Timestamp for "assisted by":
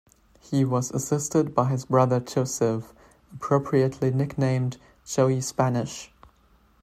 0.89-1.69